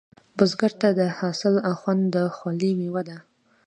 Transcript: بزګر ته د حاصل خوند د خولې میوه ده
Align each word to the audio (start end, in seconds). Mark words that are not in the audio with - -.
بزګر 0.37 0.71
ته 0.81 0.89
د 0.99 1.01
حاصل 1.17 1.55
خوند 1.79 2.03
د 2.15 2.17
خولې 2.35 2.71
میوه 2.79 3.01
ده 3.09 3.17